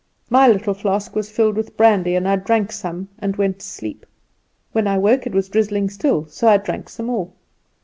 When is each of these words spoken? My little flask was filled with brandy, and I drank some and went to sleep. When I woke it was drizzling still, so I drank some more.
My 0.31 0.47
little 0.47 0.73
flask 0.73 1.15
was 1.15 1.29
filled 1.29 1.55
with 1.55 1.77
brandy, 1.77 2.15
and 2.15 2.27
I 2.27 2.35
drank 2.35 2.71
some 2.71 3.09
and 3.19 3.35
went 3.35 3.59
to 3.59 3.65
sleep. 3.67 4.07
When 4.71 4.87
I 4.87 4.97
woke 4.97 5.27
it 5.27 5.33
was 5.35 5.47
drizzling 5.49 5.91
still, 5.91 6.25
so 6.25 6.47
I 6.47 6.57
drank 6.57 6.89
some 6.89 7.05
more. 7.05 7.29